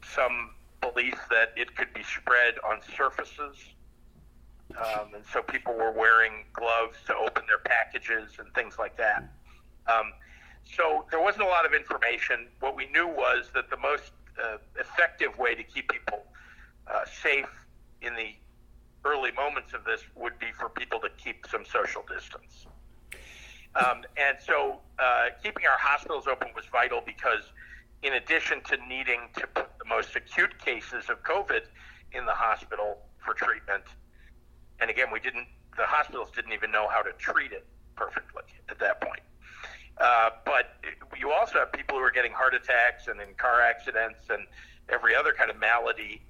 some 0.05 0.51
belief 0.81 1.15
that 1.31 1.53
it 1.57 1.77
could 1.77 1.93
be 1.95 2.03
spread 2.03 2.55
on 2.69 2.81
surfaces 2.97 3.57
um, 4.77 5.15
and 5.15 5.25
so 5.33 5.43
people 5.43 5.75
were 5.75 5.93
wearing 5.93 6.45
gloves 6.53 6.97
to 7.07 7.15
open 7.17 7.45
their 7.47 7.59
packages 7.59 8.33
and 8.39 8.53
things 8.55 8.79
like 8.79 8.97
that. 8.97 9.29
Um, 9.87 10.13
so 10.65 11.05
there 11.11 11.21
wasn't 11.21 11.45
a 11.45 11.49
lot 11.49 11.67
of 11.67 11.75
information. 11.75 12.49
What 12.61 12.77
we 12.77 12.87
knew 12.87 13.07
was 13.07 13.51
that 13.55 13.71
the 13.71 13.77
most 13.77 14.13
uh, 14.43 14.59
effective 14.79 15.39
way 15.39 15.55
to 15.55 15.63
keep 15.63 15.91
people 15.91 16.25
uh, 16.87 17.05
safe 17.23 17.49
in 18.01 18.15
the 18.15 18.35
early 19.05 19.33
moments 19.33 19.73
of 19.75 19.85
this 19.85 20.03
would 20.15 20.39
be 20.39 20.53
for 20.59 20.69
people 20.69 21.01
to 21.01 21.09
keep 21.23 21.47
some 21.51 21.65
social 21.65 22.05
distance. 22.09 22.67
Um, 23.75 24.05
and 24.17 24.37
so 24.45 24.81
uh, 24.99 25.29
keeping 25.43 25.65
our 25.65 25.79
hospitals 25.79 26.27
open 26.27 26.49
was 26.55 26.65
vital 26.71 27.03
because, 27.05 27.43
in 28.03 28.15
addition 28.15 28.61
to 28.65 28.77
needing 28.89 29.21
to 29.37 29.47
put 29.47 29.79
the 29.79 29.85
most 29.89 30.15
acute 30.15 30.59
cases 30.59 31.09
of 31.09 31.23
COVID 31.23 31.63
in 32.13 32.27
the 32.27 32.35
hospital 32.35 32.99
for 33.19 33.35
treatment, 33.35 33.85
and 34.83 34.91
again, 34.91 35.07
we 35.13 35.21
didn't. 35.21 35.47
The 35.77 35.85
hospitals 35.87 36.29
didn't 36.35 36.53
even 36.53 36.71
know 36.71 36.89
how 36.89 37.01
to 37.03 37.13
treat 37.13 37.53
it 37.53 37.65
perfectly 37.97 38.43
at 38.69 38.79
that 38.81 39.01
point. 39.01 39.23
Uh, 39.99 40.31
but 40.45 40.75
you 41.19 41.31
also 41.31 41.61
have 41.61 41.73
people 41.73 41.97
who 41.97 42.03
are 42.03 42.11
getting 42.11 42.33
heart 42.33 42.55
attacks 42.55 43.07
and 43.07 43.21
in 43.21 43.35
car 43.35 43.63
accidents 43.63 44.29
and 44.29 44.47
every 44.89 45.15
other 45.15 45.33
kind 45.33 45.51
of 45.51 45.59
malady 45.59 46.21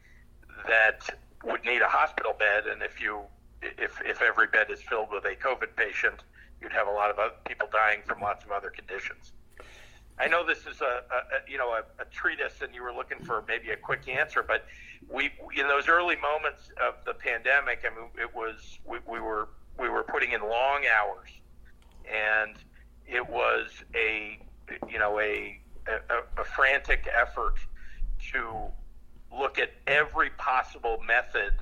that 0.69 1.01
would 1.45 1.65
need 1.65 1.81
a 1.81 1.89
hospital 1.89 2.35
bed. 2.39 2.67
And 2.67 2.83
if 2.83 3.01
you, 3.01 3.23
if 3.63 4.01
if 4.05 4.21
every 4.21 4.47
bed 4.47 4.71
is 4.71 4.83
filled 4.83 5.09
with 5.11 5.25
a 5.25 5.35
COVID 5.35 5.75
patient, 5.75 6.23
you'd 6.61 6.73
have 6.73 6.87
a 6.87 6.93
lot 6.93 7.11
of 7.11 7.19
other 7.19 7.35
people 7.49 7.69
dying 7.73 8.03
from 8.07 8.21
lots 8.21 8.45
of 8.45 8.53
other 8.53 8.71
conditions. 8.71 9.33
I 10.19 10.29
know 10.29 10.47
this 10.47 10.67
is 10.67 10.81
a, 10.81 10.85
a 10.85 11.51
you 11.51 11.59
know 11.59 11.71
a, 11.71 11.83
a, 12.01 12.05
treatise, 12.11 12.61
and 12.63 12.75
you 12.75 12.83
were 12.83 12.93
looking 12.93 13.19
for 13.25 13.45
maybe 13.49 13.71
a 13.71 13.77
quick 13.77 14.09
answer, 14.09 14.45
but 14.47 14.67
we 15.09 15.31
in 15.57 15.67
those 15.69 15.89
early 15.89 16.17
moments 16.17 16.71
of 16.81 17.05
the 17.05 17.15
pandemic, 17.15 17.85
I 17.91 17.95
mean, 17.95 18.09
it 18.21 18.35
was 18.35 18.79
we, 18.85 18.99
we 19.09 19.21
were 19.21 19.49
we 19.79 19.89
were 19.89 20.03
putting 20.03 20.33
in 20.33 20.43
long 20.43 20.83
hours, 20.87 21.29
and 22.07 22.57
it 23.07 23.29
was 23.29 23.71
a 23.95 24.39
you 24.89 24.99
know 24.99 25.19
a 25.19 25.61
a, 25.89 26.41
a 26.41 26.45
frantic 26.45 27.09
effort 27.15 27.55
to 28.33 28.53
look 29.37 29.59
at 29.59 29.71
every 29.87 30.31
possible 30.31 31.03
method 31.07 31.55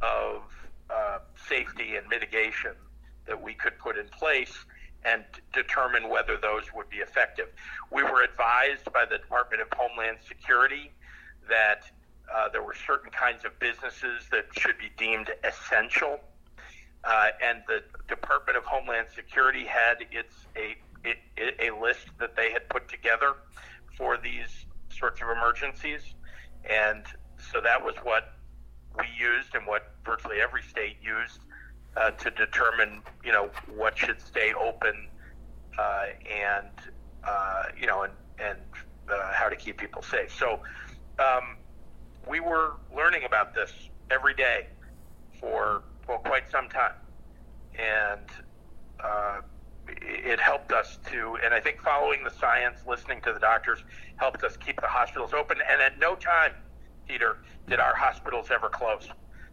of 0.00 0.42
uh, 0.88 1.18
safety 1.48 1.96
and 1.96 2.06
mitigation 2.08 2.72
that 3.26 3.42
we 3.42 3.52
could 3.54 3.78
put 3.78 3.98
in 3.98 4.06
place 4.08 4.64
and 5.08 5.24
determine 5.52 6.08
whether 6.08 6.36
those 6.36 6.64
would 6.74 6.88
be 6.90 6.98
effective. 6.98 7.48
We 7.90 8.02
were 8.02 8.22
advised 8.22 8.92
by 8.92 9.04
the 9.04 9.18
Department 9.18 9.62
of 9.62 9.68
Homeland 9.76 10.18
Security 10.26 10.92
that 11.48 11.82
uh, 12.34 12.48
there 12.50 12.62
were 12.62 12.74
certain 12.86 13.10
kinds 13.10 13.44
of 13.44 13.58
businesses 13.58 14.28
that 14.30 14.46
should 14.58 14.76
be 14.78 14.90
deemed 14.98 15.30
essential, 15.44 16.20
uh, 17.04 17.28
and 17.42 17.62
the 17.66 17.82
Department 18.06 18.58
of 18.58 18.64
Homeland 18.64 19.08
Security 19.14 19.64
had 19.64 19.96
its 20.10 20.34
a 20.56 20.76
it, 21.04 21.18
a 21.60 21.70
list 21.80 22.06
that 22.18 22.36
they 22.36 22.50
had 22.50 22.68
put 22.68 22.88
together 22.88 23.34
for 23.96 24.18
these 24.18 24.66
sorts 24.90 25.22
of 25.22 25.28
emergencies, 25.28 26.02
and 26.68 27.04
so 27.52 27.60
that 27.60 27.82
was 27.82 27.94
what 28.02 28.34
we 28.98 29.06
used 29.18 29.54
and 29.54 29.66
what 29.66 29.94
virtually 30.04 30.40
every 30.40 30.62
state 30.62 30.96
used 31.00 31.40
uh, 31.98 32.10
to 32.12 32.30
determine, 32.30 33.02
you 33.24 33.32
know, 33.32 33.50
what 33.76 33.98
should 33.98 34.20
stay 34.20 34.52
open 34.54 35.08
uh, 35.78 36.04
and, 36.30 36.70
uh, 37.24 37.62
you 37.78 37.86
know, 37.86 38.02
and, 38.02 38.12
and 38.38 38.58
uh, 39.10 39.32
how 39.32 39.48
to 39.48 39.56
keep 39.56 39.78
people 39.78 40.02
safe. 40.02 40.32
So 40.38 40.60
um, 41.18 41.56
we 42.28 42.40
were 42.40 42.72
learning 42.94 43.24
about 43.24 43.54
this 43.54 43.72
every 44.10 44.34
day 44.34 44.68
for, 45.40 45.82
for 46.06 46.18
quite 46.18 46.50
some 46.50 46.68
time. 46.68 46.92
And 47.78 48.28
uh, 49.02 49.40
it 49.88 50.40
helped 50.40 50.72
us 50.72 50.98
to, 51.10 51.38
and 51.44 51.54
I 51.54 51.60
think 51.60 51.80
following 51.80 52.22
the 52.24 52.30
science, 52.30 52.80
listening 52.86 53.20
to 53.22 53.32
the 53.32 53.40
doctors, 53.40 53.78
helped 54.16 54.42
us 54.44 54.56
keep 54.56 54.80
the 54.80 54.86
hospitals 54.86 55.32
open. 55.32 55.58
And 55.70 55.80
at 55.80 55.98
no 55.98 56.14
time, 56.14 56.52
Peter, 57.08 57.38
did 57.66 57.80
our 57.80 57.94
hospitals 57.94 58.48
ever 58.52 58.68
close. 58.68 59.08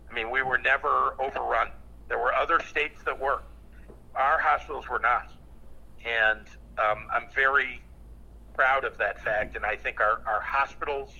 I 0.09 0.13
mean, 0.13 0.29
we 0.29 0.41
were 0.43 0.57
never 0.57 1.15
overrun. 1.19 1.69
There 2.07 2.19
were 2.19 2.33
other 2.33 2.59
states 2.59 3.01
that 3.05 3.19
were. 3.19 3.41
Our 4.15 4.39
hospitals 4.39 4.87
were 4.87 4.99
not. 4.99 5.31
And 6.05 6.47
um, 6.77 7.07
I'm 7.11 7.27
very 7.33 7.81
proud 8.53 8.85
of 8.85 8.97
that 8.97 9.23
fact. 9.23 9.55
And 9.55 9.65
I 9.65 9.75
think 9.75 9.99
our, 9.99 10.21
our 10.25 10.39
hospitals, 10.41 11.11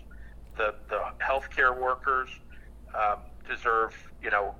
the, 0.57 0.75
the 0.89 1.01
healthcare 1.21 1.77
workers, 1.77 2.29
um, 2.97 3.19
deserve, 3.47 3.95
you 4.23 4.29
know, 4.31 4.55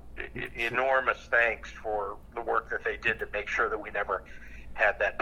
enormous 0.54 1.18
thanks 1.30 1.70
for 1.70 2.16
the 2.34 2.40
work 2.40 2.70
that 2.70 2.84
they 2.84 2.96
did 2.96 3.18
to 3.18 3.26
make 3.32 3.48
sure 3.48 3.68
that 3.68 3.80
we 3.80 3.90
never 3.90 4.24
had 4.74 4.98
that. 4.98 5.20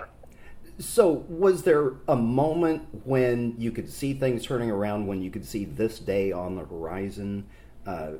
So, 0.78 1.24
was 1.28 1.62
there 1.62 1.92
a 2.08 2.16
moment 2.16 2.82
when 3.04 3.54
you 3.58 3.70
could 3.70 3.88
see 3.88 4.12
things 4.12 4.44
turning 4.44 4.70
around, 4.70 5.06
when 5.06 5.22
you 5.22 5.30
could 5.30 5.46
see 5.46 5.64
this 5.64 6.00
day 6.00 6.32
on 6.32 6.56
the 6.56 6.64
horizon? 6.64 7.46
Uh, 7.86 8.12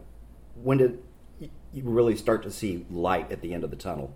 when 0.63 0.79
did 0.79 1.03
you 1.75 1.83
really 1.85 2.17
start 2.17 2.43
to 2.45 2.51
see 2.51 2.87
light 2.91 3.33
at 3.33 3.41
the 3.41 3.53
end 3.53 3.65
of 3.65 3.71
the 3.71 3.77
tunnel? 3.77 4.15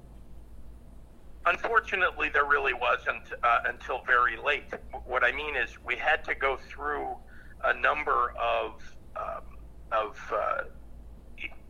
Unfortunately, 1.46 2.28
there 2.28 2.44
really 2.44 2.74
wasn't 2.74 3.22
uh, 3.42 3.60
until 3.66 4.02
very 4.06 4.36
late. 4.36 4.64
What 5.06 5.24
I 5.24 5.32
mean 5.32 5.56
is, 5.56 5.70
we 5.84 5.96
had 5.96 6.22
to 6.24 6.34
go 6.34 6.58
through 6.68 7.16
a 7.64 7.74
number 7.74 8.34
of 8.38 8.96
um, 9.16 9.42
of 9.90 10.32
uh, 10.32 10.62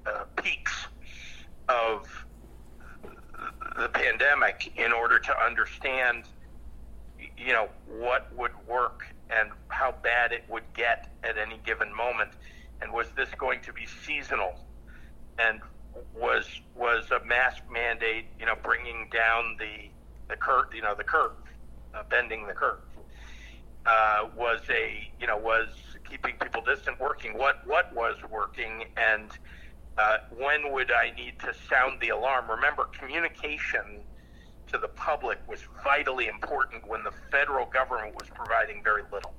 uh, 0.06 0.24
peaks 0.42 0.86
of 1.68 2.26
the 3.78 3.88
pandemic 3.88 4.72
in 4.76 4.92
order 4.92 5.18
to 5.20 5.38
understand, 5.40 6.24
you 7.36 7.52
know, 7.52 7.68
what 7.86 8.34
would 8.36 8.50
work 8.66 9.06
and 9.30 9.50
how 9.68 9.94
bad 10.02 10.32
it 10.32 10.44
would 10.48 10.64
get 10.74 11.12
at 11.22 11.38
any 11.38 11.60
given 11.64 11.94
moment, 11.94 12.32
and 12.82 12.92
was 12.92 13.06
this 13.16 13.28
going 13.38 13.60
to 13.60 13.72
be 13.72 13.86
seasonal? 14.04 14.58
And 15.38 15.60
was 16.14 16.60
was 16.74 17.10
a 17.10 17.24
mask 17.24 17.62
mandate, 17.70 18.26
you 18.38 18.46
know, 18.46 18.54
bringing 18.62 19.08
down 19.12 19.56
the 19.58 19.88
the 20.28 20.36
curve, 20.36 20.66
you 20.74 20.82
know, 20.82 20.94
the 20.94 21.04
curve, 21.04 21.32
uh, 21.94 22.02
bending 22.10 22.46
the 22.46 22.52
curve. 22.52 22.78
Uh, 23.86 24.28
was 24.36 24.60
a, 24.68 25.10
you 25.18 25.26
know, 25.26 25.36
was 25.36 25.68
keeping 26.08 26.34
people 26.36 26.62
distant 26.62 27.00
working? 27.00 27.36
What 27.38 27.66
what 27.66 27.94
was 27.94 28.16
working, 28.30 28.84
and 28.96 29.30
uh, 29.96 30.18
when 30.36 30.72
would 30.72 30.92
I 30.92 31.10
need 31.16 31.38
to 31.40 31.52
sound 31.68 32.00
the 32.00 32.10
alarm? 32.10 32.50
Remember, 32.50 32.84
communication 32.84 34.02
to 34.68 34.78
the 34.78 34.88
public 34.88 35.38
was 35.48 35.60
vitally 35.82 36.26
important 36.26 36.86
when 36.86 37.02
the 37.02 37.12
federal 37.30 37.66
government 37.66 38.14
was 38.14 38.28
providing 38.34 38.82
very 38.82 39.02
little. 39.10 39.34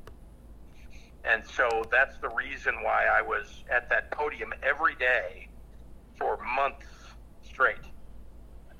And 1.23 1.43
so 1.45 1.85
that's 1.91 2.17
the 2.17 2.29
reason 2.29 2.75
why 2.81 3.05
I 3.05 3.21
was 3.21 3.63
at 3.71 3.89
that 3.89 4.09
podium 4.11 4.53
every 4.63 4.95
day 4.95 5.49
for 6.19 6.37
months 6.55 6.85
straight. 7.43 7.77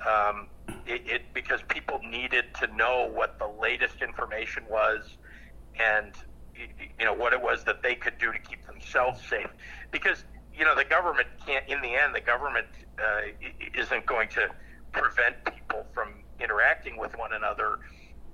Um, 0.08 0.48
it, 0.86 1.01
it, 1.05 1.22
because 1.34 1.62
people 1.67 2.00
needed 2.08 2.46
to 2.60 2.67
know 2.75 3.10
what 3.13 3.38
the 3.39 3.48
latest 3.62 4.01
information 4.01 4.63
was, 4.69 5.17
and 5.79 6.13
you 6.55 7.05
know 7.05 7.13
what 7.13 7.34
it 7.34 7.41
was 7.41 7.63
that 7.65 7.81
they 7.81 7.96
could 7.96 8.17
do 8.17 8.31
to 8.31 8.39
keep 8.39 8.65
themselves 8.65 9.22
safe. 9.27 9.50
Because 9.91 10.24
you 10.53 10.65
know 10.65 10.75
the 10.75 10.86
government 10.86 11.27
can't. 11.46 11.67
In 11.67 11.81
the 11.81 11.96
end, 11.96 12.15
the 12.15 12.22
government 12.22 12.67
uh, 12.98 13.22
isn't 13.77 14.05
going 14.05 14.29
to 14.29 14.50
prevent 14.91 15.43
people 15.46 15.86
from 15.93 16.13
interacting 16.39 16.98
with 16.98 17.17
one 17.17 17.34
another. 17.34 17.79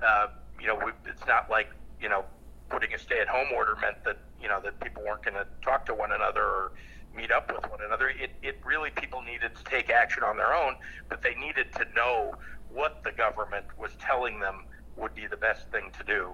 Uh, 0.05 0.27
you 0.59 0.67
know, 0.67 0.79
it's 1.05 1.25
not 1.27 1.49
like 1.49 1.69
you 2.01 2.09
know 2.09 2.25
putting 2.69 2.93
a 2.93 2.99
stay-at-home 2.99 3.47
order 3.55 3.75
meant 3.81 4.03
that 4.03 4.17
you 4.41 4.47
know 4.47 4.59
that 4.61 4.79
people 4.79 5.03
weren't 5.03 5.23
going 5.23 5.35
to 5.35 5.45
talk 5.63 5.85
to 5.85 5.93
one 5.93 6.11
another 6.11 6.43
or 6.43 6.71
meet 7.15 7.31
up 7.31 7.51
with 7.53 7.69
one 7.69 7.79
another. 7.85 8.09
It, 8.09 8.31
it 8.41 8.59
really 8.65 8.89
people 8.91 9.21
needed 9.21 9.55
to 9.55 9.63
take 9.63 9.89
action 9.89 10.23
on 10.23 10.37
their 10.37 10.53
own, 10.53 10.75
but 11.09 11.21
they 11.21 11.35
needed 11.35 11.73
to 11.75 11.85
know 11.95 12.35
what 12.69 13.03
the 13.03 13.11
government 13.11 13.65
was 13.77 13.91
telling 13.99 14.39
them 14.39 14.65
would 14.97 15.15
be 15.15 15.27
the 15.27 15.37
best 15.37 15.69
thing 15.71 15.91
to 15.97 16.03
do. 16.03 16.31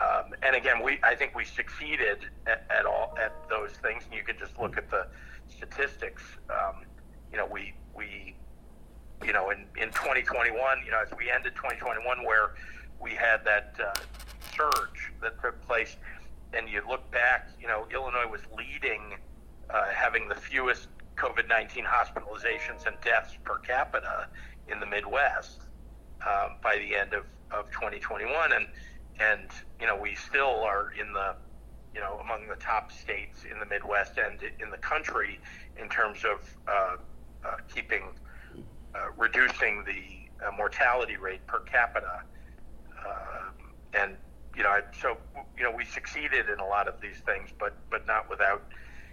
Um, 0.00 0.34
and 0.42 0.56
again, 0.56 0.82
we 0.82 0.98
I 1.02 1.14
think 1.14 1.34
we 1.34 1.44
succeeded 1.44 2.26
at, 2.46 2.64
at, 2.70 2.86
all 2.86 3.14
at 3.20 3.34
those 3.48 3.72
things. 3.82 4.04
And 4.04 4.14
you 4.14 4.22
can 4.22 4.38
just 4.38 4.58
look 4.58 4.76
at 4.78 4.90
the 4.90 5.06
statistics. 5.48 6.22
Um, 6.48 6.84
you 7.30 7.38
know, 7.38 7.46
we 7.46 7.74
we 7.94 8.34
you 9.24 9.32
know 9.32 9.50
in, 9.50 9.66
in 9.76 9.88
2021, 9.90 10.54
you 10.84 10.90
know, 10.90 11.02
as 11.02 11.08
we 11.16 11.30
ended 11.30 11.54
2021, 11.56 12.24
where 12.24 12.54
we 13.00 13.10
had 13.10 13.44
that 13.44 13.74
uh, 13.78 13.94
surge 14.56 15.12
that 15.20 15.40
took 15.42 15.60
place, 15.66 15.96
and 16.54 16.68
you 16.68 16.82
look 16.88 17.10
back, 17.10 17.50
you 17.60 17.66
know, 17.66 17.86
Illinois 17.92 18.30
was 18.30 18.40
leading, 18.56 19.16
uh, 19.72 19.84
having 19.94 20.28
the 20.28 20.34
fewest 20.34 20.88
COVID-19 21.16 21.84
hospitalizations 21.84 22.86
and 22.86 22.96
deaths 23.02 23.36
per 23.44 23.58
capita 23.58 24.28
in 24.68 24.80
the 24.80 24.86
Midwest 24.86 25.62
um, 26.26 26.56
by 26.62 26.76
the 26.76 26.96
end 26.96 27.12
of, 27.14 27.24
of 27.50 27.70
2021, 27.70 28.52
and 28.52 28.66
and 29.20 29.50
you 29.80 29.86
know 29.86 29.96
we 29.96 30.14
still 30.14 30.60
are 30.60 30.92
in 30.98 31.12
the 31.12 31.34
you 31.94 32.00
know 32.00 32.18
among 32.24 32.48
the 32.48 32.56
top 32.56 32.90
states 32.90 33.44
in 33.50 33.58
the 33.60 33.66
Midwest 33.66 34.18
and 34.18 34.40
in 34.60 34.70
the 34.70 34.78
country 34.78 35.38
in 35.80 35.88
terms 35.88 36.24
of 36.24 36.56
uh, 36.66 36.96
uh, 37.44 37.56
keeping 37.72 38.02
uh, 38.94 38.98
reducing 39.16 39.84
the 39.84 40.46
uh, 40.46 40.50
mortality 40.56 41.16
rate 41.16 41.46
per 41.46 41.60
capita, 41.60 42.22
um, 43.06 43.72
and 43.94 44.16
you 44.56 44.62
know 44.62 44.80
so 45.00 45.16
you 45.56 45.64
know 45.64 45.72
we 45.74 45.84
succeeded 45.84 46.48
in 46.48 46.58
a 46.60 46.66
lot 46.66 46.88
of 46.88 46.94
these 47.00 47.18
things, 47.26 47.50
but 47.58 47.76
but 47.90 48.06
not 48.06 48.28
without. 48.30 48.62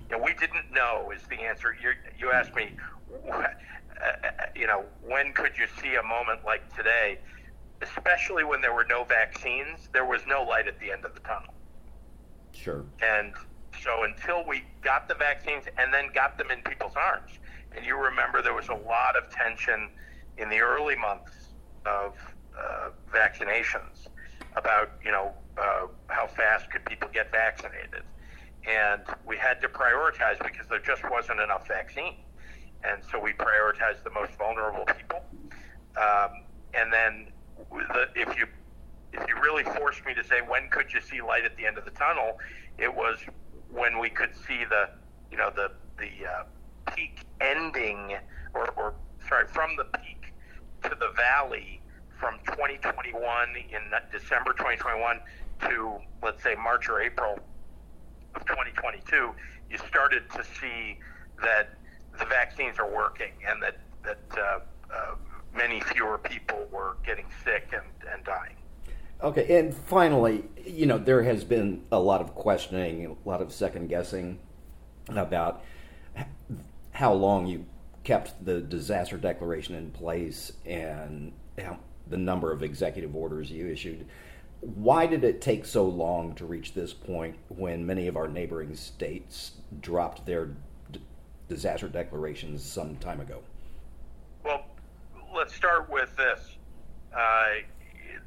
You 0.10 0.18
know, 0.18 0.24
we 0.24 0.34
didn't 0.34 0.72
know 0.74 1.12
is 1.16 1.22
the 1.30 1.42
answer. 1.42 1.76
you 1.82 1.92
you 2.18 2.32
asked 2.32 2.56
me, 2.56 2.72
uh, 3.32 3.44
you 4.56 4.68
know, 4.68 4.86
when 5.04 5.34
could 5.34 5.58
you 5.58 5.68
see 5.82 5.96
a 5.96 6.04
moment 6.04 6.44
like 6.46 6.76
today? 6.76 7.20
especially 7.82 8.44
when 8.44 8.62
there 8.62 8.74
were 8.74 8.86
no 8.90 9.04
vaccines, 9.04 9.90
there 9.94 10.06
was 10.06 10.22
no 10.28 10.44
light 10.44 10.68
at 10.68 10.80
the 10.80 10.92
end 10.92 11.06
of 11.06 11.14
the 11.14 11.20
tunnel. 11.22 11.54
Sure. 12.54 12.84
And 13.02 13.34
so 13.84 14.04
until 14.04 14.46
we 14.46 14.64
got 14.82 15.08
the 15.08 15.16
vaccines 15.16 15.66
and 15.78 15.94
then 15.94 16.10
got 16.14 16.38
them 16.38 16.52
in 16.52 16.62
people's 16.62 16.96
arms, 16.96 17.32
and 17.76 17.86
you 17.86 17.98
remember 17.98 18.42
there 18.42 18.54
was 18.54 18.68
a 18.68 18.74
lot 18.74 19.16
of 19.16 19.30
tension 19.32 19.90
in 20.38 20.50
the 20.50 20.60
early 20.60 20.96
months 20.96 21.32
of 21.86 22.16
uh, 22.58 22.90
vaccinations 23.14 24.08
about, 24.56 24.92
you 25.04 25.12
know, 25.12 25.32
uh, 25.58 25.88
how 26.08 26.28
fast 26.28 26.70
could 26.72 26.84
people 26.86 27.08
get 27.14 27.32
vaccinated. 27.32 28.04
And 28.68 29.02
we 29.26 29.38
had 29.38 29.62
to 29.62 29.68
prioritize 29.68 30.38
because 30.44 30.68
there 30.68 30.80
just 30.80 31.10
wasn't 31.10 31.40
enough 31.40 31.68
vaccine. 31.68 32.16
And 32.84 33.02
so 33.12 33.20
we 33.20 33.34
prioritized 33.34 34.04
the 34.04 34.12
most 34.12 34.34
vulnerable 34.34 34.86
people. 34.86 35.24
Um, 35.98 36.44
and 36.74 36.94
then 36.94 37.28
the, 37.72 38.10
if 38.16 38.38
you 38.38 38.48
if 39.12 39.28
you 39.28 39.42
really 39.42 39.64
forced 39.64 40.06
me 40.06 40.14
to 40.14 40.24
say 40.24 40.38
when 40.48 40.70
could 40.70 40.94
you 40.94 41.02
see 41.02 41.22
light 41.22 41.44
at 41.44 41.58
the 41.58 41.66
end 41.66 41.78
of 41.78 41.86
the 41.86 41.92
tunnel, 41.92 42.38
it 42.78 42.94
was 42.94 43.18
when 43.72 44.00
we 44.00 44.10
could 44.10 44.36
see 44.36 44.66
the 44.70 44.90
you 45.32 45.38
know 45.38 45.52
the 45.56 45.72
the 45.98 46.28
uh, 46.28 46.44
peak 46.96 47.26
ending 47.42 48.18
or, 48.54 48.70
or 48.78 48.94
sorry 49.28 49.48
from 49.48 49.76
the 49.76 49.86
peak 50.00 50.34
to 50.84 50.90
the 50.90 51.12
valley 51.16 51.82
from 52.20 52.40
2021 52.46 53.56
in 53.56 53.92
December 54.12 54.52
2021 54.54 55.20
to 55.62 55.98
let's 56.24 56.42
say 56.44 56.56
March 56.56 56.90
or 56.90 57.02
April 57.02 57.40
2022, 59.10 59.36
you 59.70 59.78
started 59.88 60.24
to 60.32 60.44
see 60.60 60.98
that 61.42 61.70
the 62.18 62.26
vaccines 62.26 62.80
are 62.80 62.90
working 62.90 63.32
and 63.48 63.62
that 63.62 63.78
that 64.04 64.20
uh, 64.38 64.60
uh, 64.94 65.16
many 65.56 65.82
fewer 65.82 66.18
people 66.18 66.68
were 66.72 66.98
getting 67.06 67.26
sick 67.44 67.70
and, 67.74 68.14
and 68.14 68.24
dying. 68.24 68.56
Okay, 69.22 69.60
and 69.60 69.76
finally, 69.76 70.46
you 70.66 70.86
know, 70.86 70.98
there 70.98 71.24
has 71.24 71.44
been 71.44 71.84
a 71.92 72.00
lot 72.00 72.22
of 72.22 72.34
questioning, 72.34 73.06
a 73.06 73.30
lot 73.30 73.42
of 73.42 73.52
second 73.52 73.88
guessing 73.88 74.40
about 75.10 75.64
how 76.92 77.12
long 77.14 77.46
you 77.46 77.66
kept 78.06 78.44
the 78.46 78.62
disaster 78.62 79.18
declaration 79.18 79.76
in 79.76 79.92
place 79.92 80.54
and 80.66 81.34
how, 81.62 81.78
the 82.08 82.18
number 82.18 82.52
of 82.52 82.64
executive 82.64 83.16
orders 83.16 83.52
you 83.52 83.68
issued. 83.68 84.06
Why 84.62 85.06
did 85.06 85.24
it 85.24 85.42
take 85.42 85.66
so 85.66 85.86
long 85.86 86.36
to 86.36 86.46
reach 86.46 86.74
this 86.74 86.94
point 86.94 87.36
when 87.48 87.86
many 87.86 88.08
of 88.08 88.18
our 88.18 88.28
neighboring 88.28 88.76
states 88.76 89.54
dropped 89.80 90.26
their 90.26 90.50
d- 90.92 91.02
disaster 91.48 91.88
declarations 91.88 92.64
some 92.64 92.98
time 92.98 93.22
ago? 93.22 93.42
Well, 94.44 94.66
let's 95.34 95.56
start 95.56 95.90
with 95.90 96.16
this. 96.18 96.58
Uh, 97.16 97.62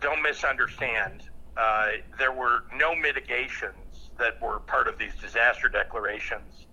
don't 0.00 0.22
misunderstand. 0.22 1.24
Uh, 1.56 1.88
there 2.18 2.32
were 2.32 2.64
no 2.74 2.94
mitigations 2.94 4.10
that 4.18 4.40
were 4.40 4.60
part 4.60 4.88
of 4.88 4.98
these 4.98 5.14
disaster 5.20 5.68
declarations 5.68 6.66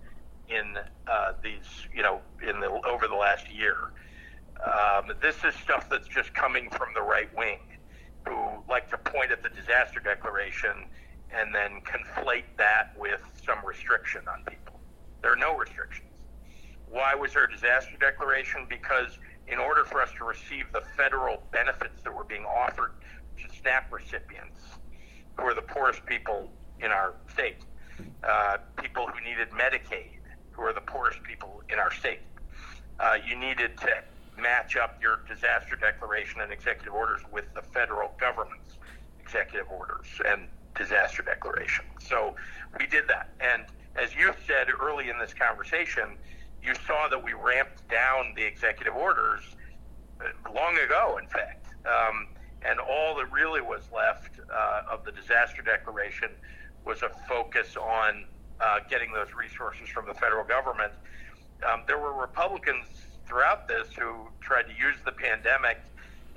in 0.48 0.76
uh, 1.06 1.32
these, 1.42 1.86
you 1.94 2.02
know, 2.02 2.20
in 2.42 2.60
the 2.60 2.68
over 2.88 3.06
the 3.06 3.14
last 3.14 3.50
year. 3.52 3.92
Um, 4.64 5.12
this 5.22 5.36
is 5.44 5.54
stuff 5.54 5.88
that's 5.88 6.08
just 6.08 6.34
coming 6.34 6.68
from 6.70 6.88
the 6.94 7.02
right 7.02 7.34
wing, 7.36 7.60
who 8.26 8.62
like 8.68 8.90
to 8.90 8.98
point 8.98 9.30
at 9.30 9.42
the 9.42 9.48
disaster 9.48 10.00
declaration 10.00 10.86
and 11.32 11.54
then 11.54 11.80
conflate 11.82 12.44
that 12.58 12.92
with 12.98 13.20
some 13.44 13.58
restriction 13.64 14.22
on 14.28 14.44
people. 14.44 14.80
There 15.22 15.32
are 15.32 15.36
no 15.36 15.56
restrictions. 15.56 16.06
Why 16.88 17.14
was 17.14 17.32
there 17.34 17.44
a 17.44 17.50
disaster 17.50 17.96
declaration? 18.00 18.66
Because 18.68 19.18
in 19.46 19.58
order 19.58 19.84
for 19.84 20.02
us 20.02 20.10
to 20.18 20.24
receive 20.24 20.66
the 20.72 20.82
federal 20.96 21.42
benefits 21.52 22.02
that 22.02 22.14
were 22.14 22.24
being 22.24 22.44
offered 22.44 22.92
to 23.38 23.56
SNAP 23.60 23.92
recipients, 23.92 24.60
who 25.36 25.44
are 25.44 25.54
the 25.54 25.62
poorest 25.62 26.04
people 26.06 26.50
in 26.80 26.90
our 26.90 27.14
state, 27.32 27.62
uh, 28.28 28.56
people 28.82 29.06
who 29.06 29.20
needed 29.24 29.50
Medicaid, 29.50 30.18
who 30.50 30.62
are 30.62 30.72
the 30.72 30.80
poorest 30.80 31.22
people 31.22 31.62
in 31.68 31.78
our 31.78 31.92
state. 31.92 32.20
Uh, 32.98 33.14
you 33.26 33.36
needed 33.36 33.78
to 33.78 33.88
match 34.40 34.76
up 34.76 34.98
your 35.02 35.20
disaster 35.28 35.76
declaration 35.76 36.40
and 36.40 36.52
executive 36.52 36.92
orders 36.94 37.20
with 37.32 37.52
the 37.54 37.62
federal 37.62 38.12
government's 38.18 38.78
executive 39.20 39.66
orders 39.70 40.06
and 40.26 40.48
disaster 40.76 41.22
declaration. 41.22 41.84
So 42.00 42.34
we 42.78 42.86
did 42.86 43.04
that. 43.08 43.30
And 43.40 43.64
as 43.96 44.14
you 44.14 44.32
said 44.46 44.68
early 44.80 45.08
in 45.10 45.18
this 45.18 45.34
conversation, 45.34 46.16
you 46.62 46.74
saw 46.86 47.08
that 47.08 47.22
we 47.22 47.32
ramped 47.32 47.88
down 47.88 48.32
the 48.36 48.44
executive 48.44 48.94
orders 48.94 49.40
uh, 50.20 50.52
long 50.54 50.76
ago, 50.78 51.18
in 51.20 51.28
fact. 51.28 51.66
Um, 51.86 52.28
and 52.62 52.78
all 52.78 53.16
that 53.16 53.32
really 53.32 53.62
was 53.62 53.82
left 53.94 54.38
uh, 54.38 54.92
of 54.92 55.04
the 55.04 55.12
disaster 55.12 55.62
declaration 55.62 56.28
was 56.84 57.02
a 57.02 57.10
focus 57.28 57.76
on 57.76 58.24
uh, 58.60 58.80
getting 58.90 59.12
those 59.12 59.28
resources 59.34 59.88
from 59.88 60.06
the 60.06 60.14
federal 60.14 60.44
government. 60.44 60.92
Um, 61.66 61.82
there 61.86 61.98
were 61.98 62.12
Republicans 62.12 62.86
throughout 63.30 63.68
this 63.68 63.86
who 63.96 64.28
tried 64.40 64.64
to 64.64 64.72
use 64.72 64.96
the 65.04 65.12
pandemic 65.12 65.78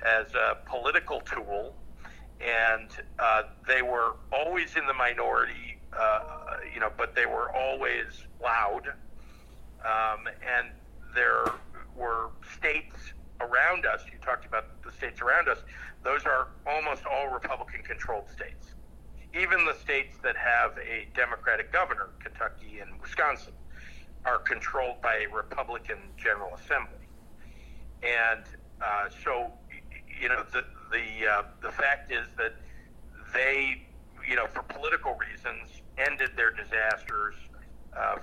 as 0.06 0.28
a 0.36 0.58
political 0.70 1.22
tool, 1.22 1.74
and 2.40 2.90
uh, 3.18 3.42
they 3.68 3.82
were 3.82 4.16
always 4.32 4.76
in 4.76 4.86
the 4.86 4.94
minority, 4.94 5.78
uh, 5.98 6.20
you 6.72 6.80
know, 6.80 6.92
but 6.96 7.16
they 7.16 7.26
were 7.26 7.52
always 7.56 8.26
loud 8.42 8.88
um, 9.84 10.28
and 10.28 10.70
there 11.16 11.46
were 11.96 12.30
states 12.58 12.96
around 13.42 13.86
us. 13.86 14.02
You 14.12 14.20
talked 14.24 14.46
about 14.46 14.66
the 14.84 14.92
states 14.92 15.20
around 15.22 15.50
us. 15.50 15.58
Those 16.04 16.26
are 16.26 16.48
almost 16.68 17.04
all 17.06 17.30
Republican 17.30 17.82
controlled 17.82 18.30
states. 18.30 18.74
Even 19.34 19.66
the 19.66 19.74
states 19.74 20.18
that 20.22 20.36
have 20.38 20.78
a 20.78 21.08
Democratic 21.16 21.72
governor, 21.72 22.10
Kentucky 22.20 22.80
and 22.80 23.02
Wisconsin, 23.02 23.54
are 24.26 24.40
controlled 24.40 25.02
by 25.02 25.26
a 25.30 25.36
Republican 25.36 25.98
General 26.18 26.52
Assembly. 26.56 27.08
And 28.04 28.44
uh, 28.82 29.10
so, 29.24 29.52
you 30.22 30.30
know, 30.30 30.44
the 30.52 30.64
the 30.92 31.28
uh, 31.28 31.44
the 31.62 31.72
fact 31.72 32.12
is 32.12 32.28
that 32.38 32.54
they, 33.34 33.82
you 34.28 34.36
know, 34.36 34.48
for 34.48 34.64
political 34.64 35.16
reasons, 35.16 35.82
ended 35.98 36.32
their 36.36 36.52
disasters 36.52 37.36
uh, 37.98 38.18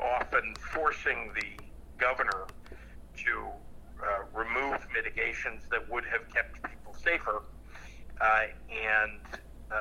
often 0.00 0.54
forcing 0.72 1.32
the 1.34 1.64
governor 1.98 2.46
to 3.16 3.46
uh, 4.02 4.24
remove 4.34 4.86
mitigations 4.94 5.62
that 5.70 5.88
would 5.90 6.04
have 6.04 6.28
kept 6.32 6.62
people 6.62 6.94
safer. 6.94 7.42
Uh, 8.20 8.40
and, 8.70 9.20
uh, 9.70 9.76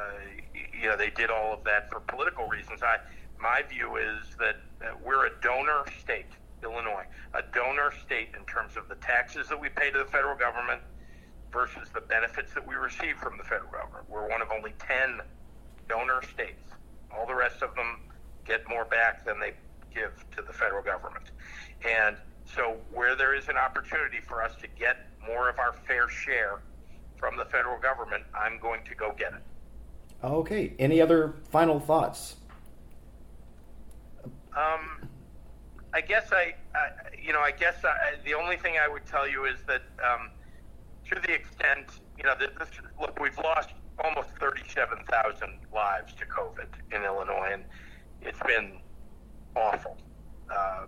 you 0.74 0.88
know, 0.88 0.98
they 0.98 1.10
did 1.10 1.30
all 1.30 1.54
of 1.54 1.64
that 1.64 1.90
for 1.92 2.00
political 2.02 2.48
reasons. 2.48 2.82
I, 2.82 2.98
my 3.42 3.64
view 3.64 3.98
is 3.98 4.36
that 4.40 4.58
we're 5.04 5.26
a 5.26 5.32
donor 5.42 5.84
state, 6.02 6.32
Illinois, 6.64 7.06
a 7.34 7.42
donor 7.54 7.92
state 8.06 8.30
in 8.38 8.46
terms 8.46 8.78
of 8.78 8.88
the 8.88 8.96
taxes 8.96 9.48
that 9.50 9.60
we 9.60 9.70
pay 9.70 9.92
to 9.92 9.98
the 9.98 10.06
federal 10.06 10.38
government 10.38 10.82
versus 11.52 11.90
the 11.94 12.02
benefits 12.02 12.54
that 12.54 12.66
we 12.66 12.76
receive 12.76 13.18
from 13.18 13.38
the 13.38 13.44
federal 13.44 13.72
government. 13.72 14.10
We're 14.10 14.30
one 14.30 14.42
of 14.42 14.50
only 14.52 14.74
10 14.80 15.22
donor 15.90 16.22
states. 16.34 16.64
All 17.12 17.26
the 17.26 17.36
rest 17.36 17.62
of 17.62 17.76
them 17.76 18.02
get 18.46 18.68
more 18.70 18.86
back 18.86 19.26
than 19.26 19.40
they 19.40 19.54
give 19.94 20.12
to 20.38 20.42
the 20.42 20.54
federal 20.54 20.84
government. 20.84 21.26
And 21.88 22.16
so, 22.56 22.78
where 22.94 23.16
there 23.16 23.34
is 23.36 23.48
an 23.50 23.58
opportunity 23.58 24.20
for 24.20 24.44
us 24.44 24.54
to 24.62 24.68
get 24.68 25.08
more 25.26 25.50
of 25.50 25.60
our 25.60 25.74
fair 25.74 26.10
share 26.10 26.62
from 27.18 27.38
the 27.38 27.46
federal 27.46 27.80
government, 27.80 28.24
I'm 28.34 28.60
going 28.60 28.84
to 28.86 28.96
go 28.96 29.14
get 29.18 29.34
it. 29.34 29.42
Okay. 30.24 30.74
Any 30.80 31.02
other 31.02 31.36
final 31.50 31.80
thoughts? 31.80 32.36
Um, 34.56 35.10
I 35.94 36.02
guess 36.02 36.32
I, 36.32 36.54
I 36.76 36.90
you 37.22 37.34
know, 37.34 37.42
I 37.42 37.52
guess 37.52 37.76
I, 37.84 38.16
the 38.26 38.34
only 38.34 38.58
thing 38.58 38.76
I 38.82 38.88
would 38.88 39.06
tell 39.06 39.28
you 39.28 39.46
is 39.46 39.60
that 39.68 39.84
um, 40.04 40.32
to 41.10 41.20
the 41.22 41.34
extent, 41.34 42.00
you 42.18 42.24
know, 42.24 42.34
this, 42.38 42.50
look, 43.00 43.20
we've 43.20 43.38
lost 43.38 43.70
almost 44.04 44.30
37,000 44.40 45.50
lives 45.74 46.14
to 46.14 46.26
COVID 46.26 46.68
in 46.96 47.04
Illinois, 47.04 47.50
and 47.54 47.64
it's 48.22 48.40
been 48.46 48.80
awful 49.56 49.98
uh, 50.50 50.86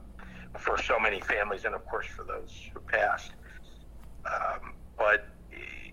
for 0.57 0.81
so 0.81 0.99
many 0.99 1.19
families, 1.19 1.65
and 1.65 1.75
of 1.75 1.85
course 1.85 2.07
for 2.07 2.23
those 2.23 2.69
who 2.73 2.79
passed. 2.81 3.31
Um, 4.25 4.73
but 4.97 5.27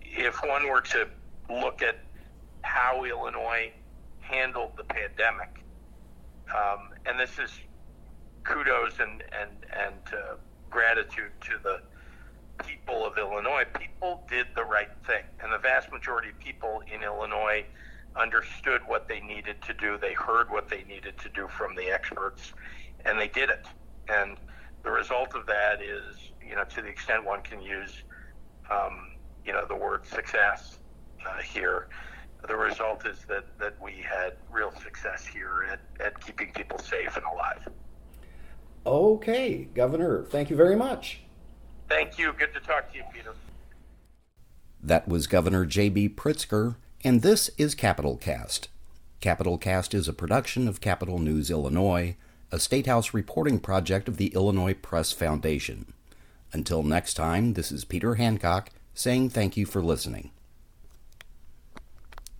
if 0.02 0.36
one 0.44 0.68
were 0.68 0.80
to 0.82 1.08
look 1.48 1.82
at 1.82 2.00
how 2.62 3.04
Illinois 3.04 3.72
handled 4.20 4.72
the 4.76 4.84
pandemic, 4.84 5.64
um, 6.54 6.90
and 7.06 7.18
this 7.18 7.38
is 7.38 7.50
kudos 8.44 8.98
and 9.00 9.22
and 9.40 9.50
and 9.76 10.00
uh, 10.12 10.36
gratitude 10.70 11.32
to 11.42 11.52
the 11.62 11.78
people 12.66 13.06
of 13.06 13.16
Illinois. 13.18 13.64
People 13.78 14.22
did 14.28 14.46
the 14.54 14.64
right 14.64 14.90
thing, 15.06 15.22
and 15.42 15.52
the 15.52 15.58
vast 15.58 15.92
majority 15.92 16.30
of 16.30 16.38
people 16.38 16.80
in 16.92 17.02
Illinois 17.02 17.64
understood 18.16 18.80
what 18.86 19.08
they 19.08 19.20
needed 19.20 19.56
to 19.62 19.74
do. 19.74 19.98
They 20.00 20.14
heard 20.14 20.50
what 20.50 20.68
they 20.68 20.82
needed 20.84 21.18
to 21.18 21.28
do 21.28 21.48
from 21.48 21.74
the 21.76 21.90
experts, 21.90 22.52
and 23.04 23.18
they 23.18 23.28
did 23.28 23.50
it. 23.50 23.66
And 24.08 24.36
the 24.82 24.90
result 24.90 25.34
of 25.34 25.46
that 25.46 25.80
is, 25.82 26.16
you 26.46 26.56
know, 26.56 26.64
to 26.64 26.82
the 26.82 26.88
extent 26.88 27.24
one 27.24 27.42
can 27.42 27.62
use, 27.62 27.92
um, 28.70 28.98
you 29.44 29.52
know, 29.52 29.64
the 29.68 29.76
word 29.76 30.06
success 30.06 30.78
uh, 31.26 31.40
here, 31.42 31.88
the 32.46 32.56
result 32.56 33.06
is 33.06 33.18
that, 33.28 33.44
that 33.58 33.74
we 33.82 33.92
had 33.92 34.34
real 34.50 34.72
success 34.82 35.26
here 35.26 35.66
at, 35.70 35.80
at 36.04 36.24
keeping 36.24 36.52
people 36.52 36.78
safe 36.78 37.16
and 37.16 37.24
alive. 37.26 37.68
Okay, 38.86 39.68
Governor, 39.74 40.24
thank 40.24 40.50
you 40.50 40.56
very 40.56 40.76
much. 40.76 41.20
Thank 41.88 42.18
you. 42.18 42.32
Good 42.32 42.54
to 42.54 42.60
talk 42.60 42.90
to 42.92 42.98
you, 42.98 43.04
Peter. 43.12 43.34
That 44.82 45.08
was 45.08 45.26
Governor 45.26 45.66
J.B. 45.66 46.10
Pritzker, 46.10 46.76
and 47.04 47.20
this 47.20 47.50
is 47.58 47.74
Capitol 47.74 48.16
Cast. 48.16 48.68
Capitol 49.20 49.58
Cast 49.58 49.92
is 49.92 50.08
a 50.08 50.14
production 50.14 50.66
of 50.66 50.80
Capitol 50.80 51.18
News 51.18 51.50
Illinois, 51.50 52.16
a 52.50 52.58
State 52.58 52.86
House 52.86 53.12
reporting 53.12 53.58
project 53.58 54.08
of 54.08 54.16
the 54.16 54.28
Illinois 54.28 54.74
Press 54.74 55.12
Foundation. 55.12 55.92
Until 56.52 56.82
next 56.82 57.14
time, 57.14 57.52
this 57.52 57.70
is 57.70 57.84
Peter 57.84 58.14
Hancock 58.14 58.70
saying 58.94 59.30
thank 59.30 59.56
you 59.56 59.66
for 59.66 59.82
listening. 59.82 60.30